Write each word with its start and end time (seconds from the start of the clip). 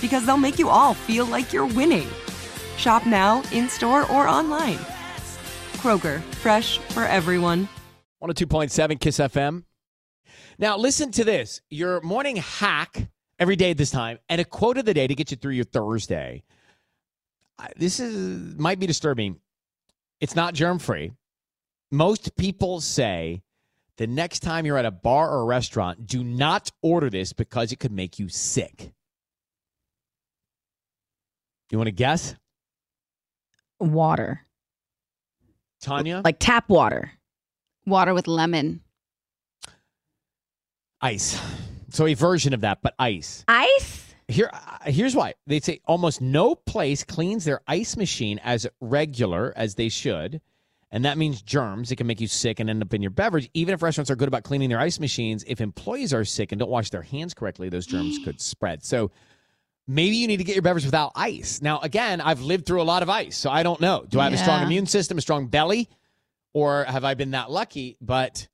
because 0.00 0.24
they'll 0.26 0.36
make 0.36 0.58
you 0.58 0.68
all 0.68 0.94
feel 0.94 1.26
like 1.26 1.52
you're 1.52 1.66
winning. 1.66 2.08
Shop 2.76 3.06
now, 3.06 3.42
in 3.52 3.68
store, 3.68 4.02
or 4.10 4.28
online. 4.28 4.78
Kroger, 5.78 6.20
fresh 6.34 6.78
for 6.78 7.04
everyone. 7.04 7.68
102.7 8.22 9.00
Kiss 9.00 9.18
FM. 9.18 9.64
Now, 10.58 10.76
listen 10.76 11.10
to 11.12 11.24
this 11.24 11.60
your 11.70 12.00
morning 12.00 12.36
hack 12.36 13.08
every 13.38 13.56
day 13.56 13.70
at 13.70 13.76
this 13.76 13.90
time, 13.90 14.18
and 14.28 14.40
a 14.40 14.44
quote 14.44 14.78
of 14.78 14.84
the 14.84 14.94
day 14.94 15.06
to 15.06 15.14
get 15.14 15.30
you 15.30 15.36
through 15.36 15.52
your 15.52 15.64
Thursday. 15.64 16.42
This 17.76 18.00
is 18.00 18.56
might 18.58 18.78
be 18.78 18.86
disturbing. 18.86 19.40
It's 20.20 20.34
not 20.34 20.54
germ 20.54 20.78
free. 20.78 21.12
Most 21.90 22.36
people 22.36 22.80
say 22.80 23.42
the 23.96 24.06
next 24.06 24.40
time 24.40 24.66
you're 24.66 24.78
at 24.78 24.84
a 24.84 24.90
bar 24.90 25.30
or 25.30 25.42
a 25.42 25.44
restaurant, 25.44 26.06
do 26.06 26.22
not 26.22 26.70
order 26.82 27.10
this 27.10 27.32
because 27.32 27.72
it 27.72 27.78
could 27.80 27.92
make 27.92 28.18
you 28.18 28.28
sick. 28.28 28.92
You 31.70 31.78
want 31.78 31.88
to 31.88 31.92
guess, 31.92 32.34
Water. 33.80 34.44
Tanya? 35.80 36.22
Like 36.24 36.38
tap 36.40 36.68
water. 36.68 37.12
Water 37.86 38.12
with 38.14 38.26
lemon. 38.26 38.80
ice. 41.00 41.40
So 41.90 42.06
a 42.06 42.14
version 42.14 42.52
of 42.52 42.62
that, 42.62 42.78
but 42.82 42.94
ice. 42.98 43.44
Ice? 43.46 44.14
Here, 44.26 44.50
uh, 44.52 44.90
here's 44.90 45.14
why 45.14 45.34
they 45.46 45.60
say 45.60 45.80
almost 45.86 46.20
no 46.20 46.54
place 46.54 47.04
cleans 47.04 47.44
their 47.44 47.60
ice 47.66 47.96
machine 47.96 48.40
as 48.42 48.66
regular 48.80 49.52
as 49.56 49.76
they 49.76 49.88
should, 49.88 50.40
and 50.90 51.04
that 51.04 51.16
means 51.16 51.40
germs. 51.40 51.90
It 51.92 51.96
can 51.96 52.06
make 52.06 52.20
you 52.20 52.26
sick 52.26 52.60
and 52.60 52.68
end 52.68 52.82
up 52.82 52.92
in 52.92 53.00
your 53.00 53.10
beverage. 53.12 53.48
Even 53.54 53.72
if 53.72 53.82
restaurants 53.82 54.10
are 54.10 54.16
good 54.16 54.28
about 54.28 54.42
cleaning 54.42 54.68
their 54.68 54.80
ice 54.80 54.98
machines, 55.00 55.44
if 55.46 55.60
employees 55.60 56.12
are 56.12 56.24
sick 56.24 56.52
and 56.52 56.58
don't 56.58 56.70
wash 56.70 56.90
their 56.90 57.02
hands 57.02 57.32
correctly, 57.32 57.68
those 57.68 57.86
germs 57.86 58.18
could 58.24 58.40
spread. 58.40 58.84
So 58.84 59.10
maybe 59.88 60.16
you 60.16 60.28
need 60.28 60.36
to 60.36 60.44
get 60.44 60.54
your 60.54 60.62
beverage 60.62 60.84
without 60.84 61.12
ice. 61.16 61.60
Now, 61.60 61.80
again, 61.80 62.20
I've 62.20 62.42
lived 62.42 62.66
through 62.66 62.82
a 62.82 62.84
lot 62.84 63.02
of 63.02 63.08
ice, 63.10 63.36
so 63.36 63.50
I 63.50 63.62
don't 63.62 63.80
know. 63.80 64.04
Do 64.08 64.20
I 64.20 64.24
have 64.24 64.34
a 64.34 64.38
strong 64.38 64.62
immune 64.62 64.86
system, 64.86 65.18
a 65.18 65.20
strong 65.20 65.46
belly, 65.48 65.88
or 66.52 66.84
have 66.84 67.04
I 67.04 67.14
been 67.14 67.32
that 67.32 67.50
lucky? 67.50 67.96
But 68.00 68.46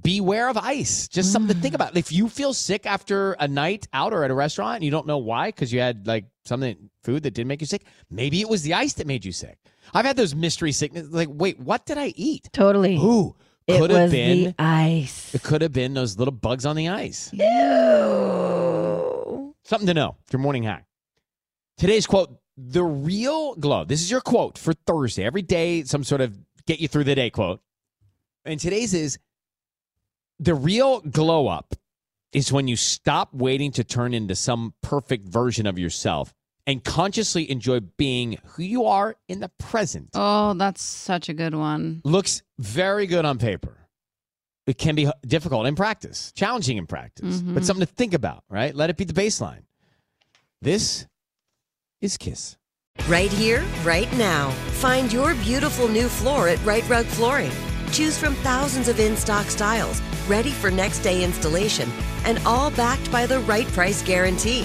beware 0.00 0.48
of 0.48 0.56
ice. 0.56 1.06
Just 1.08 1.32
something 1.32 1.54
to 1.54 1.62
think 1.62 1.72
mm. 1.72 1.76
about. 1.76 1.96
If 1.96 2.10
you 2.10 2.28
feel 2.28 2.54
sick 2.54 2.86
after 2.86 3.32
a 3.34 3.46
night 3.46 3.86
out 3.92 4.12
or 4.12 4.24
at 4.24 4.30
a 4.30 4.34
restaurant 4.34 4.76
and 4.76 4.84
you 4.84 4.90
don't 4.90 5.06
know 5.06 5.18
why 5.18 5.48
because 5.48 5.72
you 5.72 5.80
had 5.80 6.06
like 6.06 6.24
something 6.44 6.90
food 7.04 7.22
that 7.24 7.32
didn't 7.34 7.48
make 7.48 7.60
you 7.60 7.66
sick, 7.66 7.84
maybe 8.10 8.40
it 8.40 8.48
was 8.48 8.62
the 8.62 8.74
ice 8.74 8.94
that 8.94 9.06
made 9.06 9.24
you 9.24 9.32
sick. 9.32 9.58
I've 9.92 10.06
had 10.06 10.16
those 10.16 10.34
mystery 10.34 10.72
sickness. 10.72 11.08
Like, 11.10 11.28
wait, 11.30 11.60
what 11.60 11.84
did 11.84 11.98
I 11.98 12.14
eat? 12.16 12.48
Totally. 12.52 12.96
Ooh, 12.96 13.36
it 13.66 13.78
could 13.78 13.90
have 13.90 14.10
been. 14.10 14.54
ice. 14.58 15.34
It 15.34 15.42
could 15.42 15.60
have 15.60 15.72
been 15.72 15.92
those 15.92 16.18
little 16.18 16.32
bugs 16.32 16.64
on 16.64 16.76
the 16.76 16.88
ice. 16.88 17.30
Ew. 17.32 18.71
Something 19.64 19.86
to 19.86 19.94
know. 19.94 20.16
Your 20.30 20.40
morning 20.40 20.64
hack. 20.64 20.86
Today's 21.78 22.06
quote: 22.06 22.36
"The 22.56 22.84
real 22.84 23.54
glow." 23.54 23.84
This 23.84 24.02
is 24.02 24.10
your 24.10 24.20
quote 24.20 24.58
for 24.58 24.72
Thursday. 24.72 25.24
Every 25.24 25.42
day, 25.42 25.84
some 25.84 26.04
sort 26.04 26.20
of 26.20 26.36
get 26.66 26.80
you 26.80 26.88
through 26.88 27.04
the 27.04 27.14
day 27.14 27.30
quote. 27.30 27.60
And 28.44 28.58
today's 28.58 28.92
is 28.92 29.18
the 30.38 30.54
real 30.54 31.00
glow 31.00 31.46
up 31.46 31.74
is 32.32 32.52
when 32.52 32.66
you 32.66 32.76
stop 32.76 33.32
waiting 33.32 33.70
to 33.72 33.84
turn 33.84 34.14
into 34.14 34.34
some 34.34 34.74
perfect 34.82 35.28
version 35.28 35.66
of 35.66 35.78
yourself 35.78 36.34
and 36.66 36.82
consciously 36.82 37.50
enjoy 37.50 37.80
being 37.80 38.38
who 38.44 38.62
you 38.62 38.84
are 38.86 39.16
in 39.28 39.40
the 39.40 39.50
present. 39.58 40.08
Oh, 40.14 40.54
that's 40.54 40.82
such 40.82 41.28
a 41.28 41.34
good 41.34 41.54
one. 41.54 42.00
Looks 42.04 42.42
very 42.58 43.06
good 43.06 43.24
on 43.24 43.38
paper. 43.38 43.81
It 44.66 44.78
can 44.78 44.94
be 44.94 45.10
difficult 45.26 45.66
in 45.66 45.74
practice, 45.74 46.32
challenging 46.32 46.76
in 46.76 46.86
practice, 46.86 47.40
but 47.40 47.62
Mhm. 47.62 47.66
something 47.66 47.84
to 47.86 47.92
think 47.92 48.14
about, 48.14 48.44
right? 48.48 48.74
Let 48.74 48.90
it 48.90 48.96
be 48.96 49.04
the 49.04 49.12
baseline. 49.12 49.64
This 50.60 51.06
is 52.00 52.16
Kiss. 52.16 52.56
Right 53.08 53.32
here, 53.32 53.64
right 53.82 54.12
now. 54.16 54.50
Find 54.80 55.12
your 55.12 55.34
beautiful 55.36 55.88
new 55.88 56.08
floor 56.08 56.48
at 56.48 56.64
Rite 56.64 56.88
Rug 56.88 57.06
Flooring. 57.06 57.50
Choose 57.90 58.16
from 58.16 58.34
thousands 58.36 58.86
of 58.88 59.00
in 59.00 59.16
stock 59.16 59.46
styles, 59.46 60.00
ready 60.28 60.50
for 60.50 60.70
next 60.70 61.00
day 61.00 61.24
installation, 61.24 61.90
and 62.24 62.38
all 62.46 62.70
backed 62.70 63.10
by 63.10 63.26
the 63.26 63.40
right 63.40 63.66
price 63.68 64.02
guarantee. 64.02 64.64